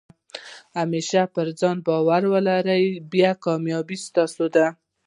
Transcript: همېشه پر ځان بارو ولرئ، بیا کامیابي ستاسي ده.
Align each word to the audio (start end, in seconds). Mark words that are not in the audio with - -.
همېشه 0.77 1.21
پر 1.33 1.47
ځان 1.59 1.77
بارو 1.85 2.29
ولرئ، 2.33 2.85
بیا 3.11 3.31
کامیابي 3.45 3.97
ستاسي 4.07 4.47
ده. 4.55 4.65